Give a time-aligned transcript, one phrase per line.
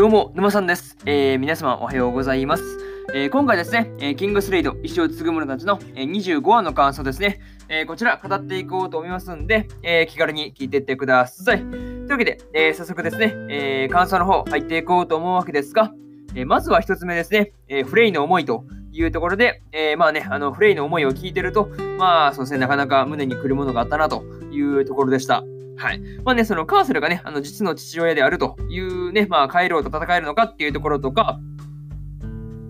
[0.00, 0.96] どうも、沼さんです。
[1.04, 2.64] えー、皆様おはようございます。
[3.12, 7.38] えー、今回ですね、えー、キングスレイド、石を継ぐ者たちの、え、25話の感想ですね、
[7.68, 11.58] え、こちら語っていこうと思いますんで、え、気軽に聞いていってください。
[11.58, 15.92] というわけで、え、早速ですね、え、感想の方入っていこうと思うわけですが、
[16.34, 25.44] え、まずは一つ目ですね、え、フレイの思いというところで、え、まあね、あのフレイの思いを聞いてると、まあそうですね、なかなか胸にくるものがあったなというところでした。
[25.80, 26.00] はい。
[26.24, 31.40] まあね、そのカーセルがね、あの実の父親であるというね、まあ、カイロと戦えるのかっていうところとか、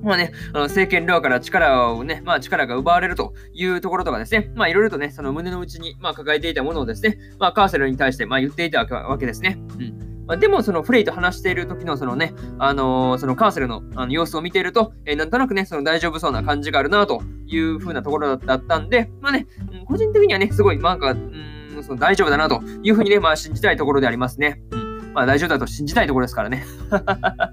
[0.02, 9.58] まあね、あの政権側から力をね、まあ力が奪われるというところとかですね、まあいろいろとね、その胸の内に、まあ、抱えていたものをですね、まあカーセルに対して、まあ言っていたわけですね。
[9.78, 10.24] うん。
[10.26, 19.48] まあ、でも、そのフレイと話している時のそのね、あのー、そのカーセルのあの様子を見ていると、えー、なんとなくね、その大丈夫そうな感じがあるなという風なところだったんで、まあね、
[19.88, 21.59] 個人的にはね、すごい、なんか、うん
[21.90, 24.62] その大丈夫だなというふうにね、まあ信じたいところでありますね。
[24.70, 25.12] うん。
[25.12, 26.64] まあ大丈夫だと信じたいところですからね。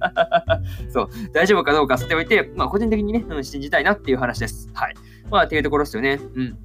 [0.93, 4.69] そう、大丈夫かどうかさておいて、まあ個人的にね、うん、信じたいなっていう話です。
[4.75, 4.95] はい。
[5.31, 6.19] まあっていうところですよね。
[6.35, 6.57] うん。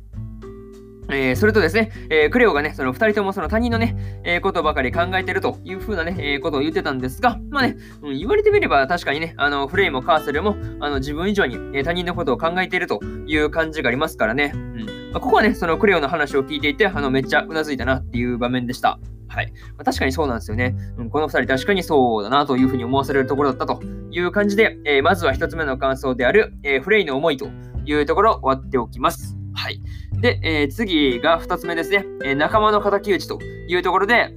[1.09, 14.53] えー、それとですね、えー、クレオがね、その2人ともその他人のね、えー、ことばかり考えてるというふうなね、えことを言ってたんですが、まあね、うん、言われてみれば確かにね、あの、フレイもカーセルも、あの、自分以上に、え他人のことを考えているという感じがありますからね。
[14.55, 18.99] うんまあ、ここはね、そのクレオの話を聞いていて、あのめっちゃうなずいたなっていう場面でした。
[19.29, 19.53] はい。
[19.77, 20.75] まあ、確かにそうなんですよね。
[20.97, 27.47] うん、この2人確かにそうだなというふうに思わされるところだったという感じで、えー、まずは1つ目の感想である、えー、フレイの思いと
[27.85, 29.37] いうところを終わっておきます。
[29.55, 29.83] はい。
[30.21, 34.35] で、えー、次が2つ目ですね、え仲間の敵討ちというところで、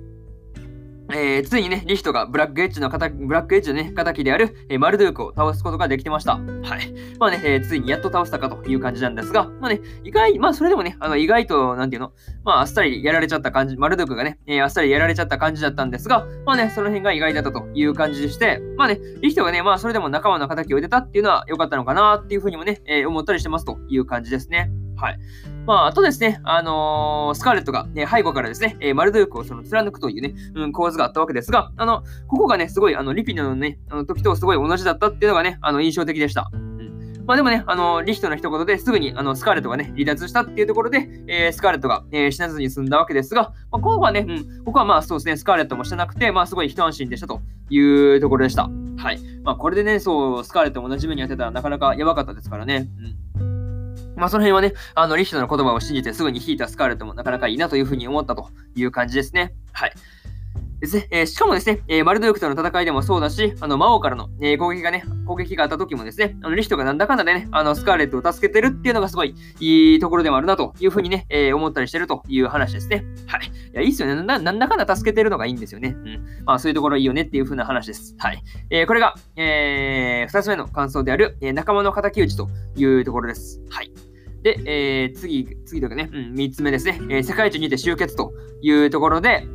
[1.11, 6.34] えー、ついにね、リヒトがブラックエッジの敵、ブラックエッジのね、敵である、えー、マルドゥークを倒すことができてました。
[6.34, 6.94] はい。
[7.20, 12.11] まあね、えー、ついにやっと倒したかという感じなんですが、まあね、意外、まあそれでもね、あの、意外と、なんていうの、
[12.44, 24.71] まああっさりやられちゃった感じ、マルドゥークがね、えー、あっさりやられちゃった感じだったんですが、まあね、その辺が意外だったという感じでして、まあね、リヒトがね、まあそれでも仲間の敵を出たっていうのは良かったのかなっていうふうにもね、えー、思ったりしてますという感じですね。
[24.95, 25.20] はい。
[25.66, 36.50] まあ、あとですね、あのー、スカーレットが、ね、背後からですね、えー、マルドゥークをその貫くというね、うん、構図があったわけですが、あの、ここがね、すごい、あの、リピノのね、あの時とすごい同じだったっていうのがね、あの、印象的でした。
[37.28, 47.42] まあでもね、あの、リヒトの一言ですぐにあのスカーレットがね、離脱したっていうところで、えー、スカーレットが、えー、死なずに済んだわけですが、まあ、ここはね、うん、ここはまあそうですね、スカーレットもしてなくて、まあすごい一安心でしたと
[47.72, 47.80] い
[48.16, 48.70] うところでした。
[48.98, 49.20] はい。
[49.44, 52.88] まあこれでね、そう、スカーレットも同じ目にやってたらなかなかやばかったですからね。
[53.00, 53.24] うん
[54.15, 59.53] まあ、その辺はね、あの、リヒトの言葉を信じてすぐに引いたスカーレットもなかなかいいなというふうに思ったという感じですね。
[59.73, 59.93] はい。
[60.80, 73.05] ですね、えー、しかもですね、えー、マルドゥークとの戦いでもそうだし、あの魔王からの、えー、攻撃がね、攻撃があった時もですね、あのリヒトがなんだかんだでね、あのスカーレットを助けてるっていうのがすごいいいところでもあるなというふうにね、え思ったりしてるという話ですね。
[73.26, 73.47] はい。
[73.47, 74.37] いや、いいっすよねな。
[74.37, 75.95] なんだかんだ助けてるのがいいんですよね。
[75.97, 76.43] うん。
[76.45, 78.15] まあ、そういうところいいよねっていうふうな話です。
[78.17, 78.43] はい。
[78.70, 83.61] えこれが、え、2つ目の感想である、え仲間の敵討ちというところです。
[83.70, 83.92] はい。
[84.45, 89.48] で、えー、次、次とかね、うん、3つ目ですね、えー、世界一にて集結というところで、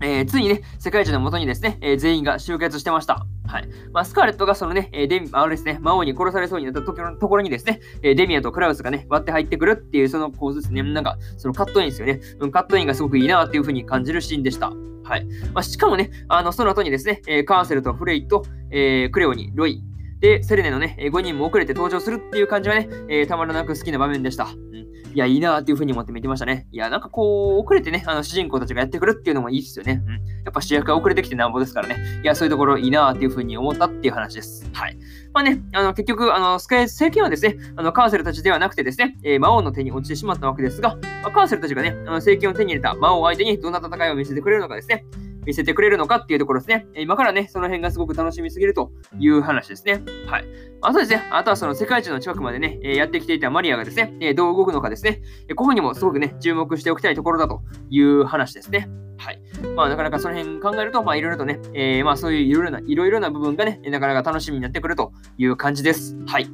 [0.00, 3.26] えー、ついにね、世界一のもとにですね、えー、全員が集結してました。
[3.48, 3.68] はい。
[3.92, 10.84] まあ、スカーレットがそのね、えー、デミ、あれですね、魔王に殺されそうになった時のところにですね、え、デミアとクラウスがね、割って入ってくるっていうその構図ですね。
[10.84, 12.20] なんか、そのカットインですよね。
[12.38, 14.70] うん、カットインがすごくいいなっていう風に感じるシーンでした。
[15.02, 15.26] はい。
[15.52, 19.82] まあ、しかもね、あの、その後にですね、え、カーセルとフレイと、え、クレオにロイ、
[20.24, 24.44] で、セレネのね、5人も遅れて登場するっていう感じはね、えー、たまらなく好きな場面でした。
[24.44, 26.66] うん、いや、いいなーっていう風に思って見てましたね。
[26.72, 30.02] いや、なんかこう、遅れてね、あの主人公たちがやってくるっていうのもいいですよね。
[30.02, 30.18] うん、や
[30.48, 31.98] っぱ主役が遅れてきてなんぼですからね。
[32.22, 34.66] いや、そういうところいいなーっていう風に思ったっていう話です。
[34.72, 34.96] はい。
[35.34, 45.04] まあね、あの、結局、あの、スカイ政権はですね、あの、カーセルたちではなくてですね、えー、魔王の手に落ちてしまったわけですが、まあ、カーセルたちがね、あの政権を手に入れた魔王相手にどんな戦いを見せてくれるのかですね、
[45.46, 46.86] 見せてくれるのかっていうところですね。
[46.96, 50.02] 今からね、その辺がすごく楽しみすぎるという話ですね。
[50.26, 50.44] はい。
[50.82, 55.22] あとですね、あとはその世界一の近くまでね、やってきていたマリアがですね、どう動くのかですね、
[55.56, 58.88] ここにもすごくね、注目しておきたいところだという話ですね。
[59.16, 59.40] はい。
[59.76, 66.16] まあ、なかなかその辺考えると、まあ、いろいろとね、えー、まあ、そういういろいろな、いろいろな部分がね、なかなか楽しみになってくるという感じです。
[66.26, 66.50] はい。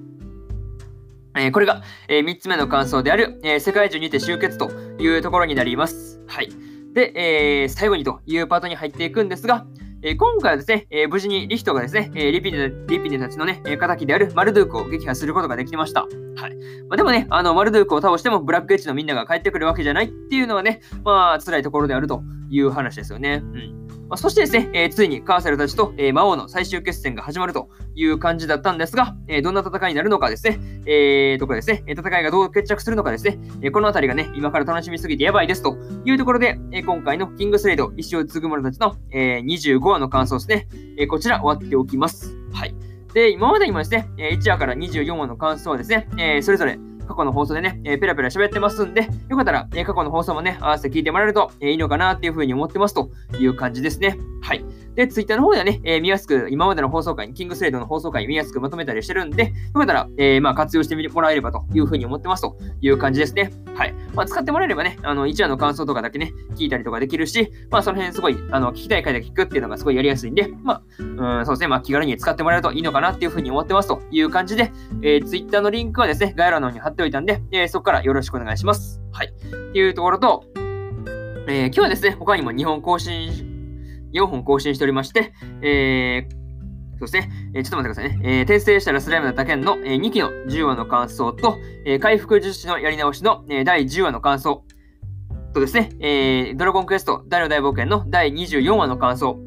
[1.37, 4.71] えー、これが、えー、3つ目の感想である、えー、世界中にて集結と
[5.01, 6.21] いうところになります。
[6.27, 6.51] はい。
[6.93, 7.13] で、
[7.63, 9.67] えー、最後にというパートに入っていくんですが、
[10.03, 16.03] えー、今回はですね、えー、無事にリヒトがですね、えー、リピネリピネたちのね、え敵であるマルドゥークを撃破することができました。
[16.03, 16.11] はい。
[16.89, 23.43] まあ、でもね、あの、マルドゥークを倒してもブラックエッジのみんなが帰ってくるわけじゃないっていうのはね、まあ、辛いところであるという話ですよね。
[23.45, 23.80] うん。
[24.11, 40.67] まあ、そしてですね、えー、ついにカーセルたちと、えー、魔王の最終決戦が始まるという感じだったんですが、えー、どんな戦いになるのかですね、えー、とこですね、戦いがどう決着するのかですね、えこのあたりがね、今から楽しみすぎてやばいですというところで、え今回のキングスレイド、石を継ぐ者たちの、え25話の感想ですね、
[40.99, 42.35] えこちら終わっておきます。
[42.53, 42.75] はい。
[43.15, 46.81] で、今までにもですね、1話から24話の感想はですね、えそれぞれ
[47.11, 53.11] 過去の放送でね、えー、ペラペラ喋ってますんで、よかったら、え、過去の放送もね、合わせて聞いてもらえると、え、いいのかなっていうふうに思ってますと
[53.41, 54.17] いう感じですね。
[54.43, 54.65] はい。
[55.01, 63.51] で、ツイッターの方ではね、えー、見やすく、今までの放送回、キングスレードの放送回見やすくまとめたりしてるんで、よかったら、えー、まあ、活用してみてもらえればというふうに思ってますという感じですね。
[63.75, 63.95] はい。
[64.15, 74.71] まあ、使ってもらえればね、あの、1話の感想とかだけね、聞いたりとかできるし、まあ、その辺すごい、あの、聞きたい回だけ聞くっていうのがすごいやりやすいんで、まあ、うん、そうですね、まあ、気軽に使ってもらえるといいのかなっていうふうに思ってますという感じで、
[75.01, 79.01] えー、ツイッターのリンクはですね、概要欄の方に貼っておいたんで、えー、そこからよろしくお願いします。
[79.13, 79.29] はい。
[79.29, 80.45] っていうところと、
[81.49, 83.50] えー、今日はですね、他にも日本更新
[84.13, 88.21] 4本更新しておりまして、えー、そして、えー、ちょっと待ってくださいね。
[88.23, 94.65] えー、転生したらスライムだった件の、えー、2期の10話の感想と、えー、回復術師のやり直しの、えー、第10話の感想
[95.53, 99.39] とですね、えー、ドラゴンクエスト大の大冒険の第24話の感想、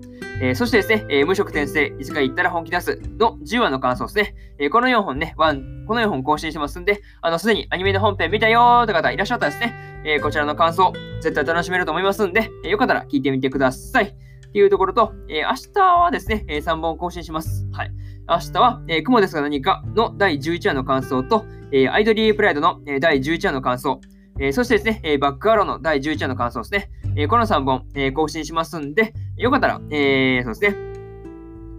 [0.41, 4.35] えー、そしてですね、えー、無職転生、いつか行ったら本気出すの10話の感想ですね。
[4.59, 14.13] えー、この4本ね、ワン、この4本更新してますんで、あの、すでにアニメの本編見たよーって方いらっしゃったらですね、えこちらの感想、絶対楽しめると思いますんで、えよかったら聞いてみてください。
[14.53, 17.67] っていうところと、えー、明日はですね、えー、3本更新します。
[17.71, 17.91] はい。
[18.29, 23.99] 明日は、えー、雲ですが何かの第11話の感想と、えー、アイドリープライドの、えー、第11話の感想、
[24.39, 26.91] えー、そしてですね、えー、バックアローの第11話の感想ですね。
[27.15, 30.77] えー、この3本、えー、更新しますんで、よかったら、えー、そうですね、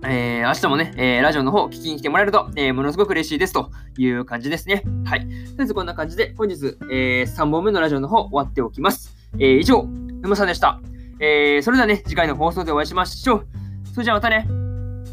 [0.07, 4.83] えー、明日もね、えー、ラジオの方聞きに来てもらえると、えー、ものすごく嬉しいですという感じですね。
[5.05, 5.21] はい。
[5.21, 9.15] とりあえずこんな感じで、本日、えー、3本目のラジオの方終わっておきます。
[9.39, 9.85] え、以上、
[10.23, 10.81] 沼さんでした。
[11.21, 13.47] えー、それではね、次回の放送でお会いしましょう。
[13.93, 14.47] それじゃあまたね。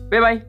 [0.10, 0.46] バイバイ。